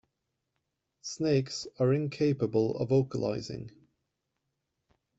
Snakes 1.03 1.67
are 1.77 1.93
incapable 1.93 2.75
of 2.79 2.89
vocalising. 2.89 3.69